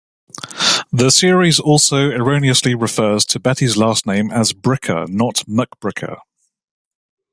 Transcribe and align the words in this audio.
The 0.91 1.11
series 1.11 1.59
also 1.59 2.09
erroneously 2.09 2.73
refers 2.73 3.23
to 3.25 3.39
Betty's 3.39 3.77
last 3.77 4.07
name 4.07 4.31
as 4.31 4.51
"Bricker," 4.51 5.07
not 5.07 5.43
"McBricker. 5.47 6.21